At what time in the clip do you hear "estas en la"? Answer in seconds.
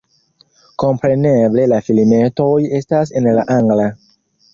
2.79-3.45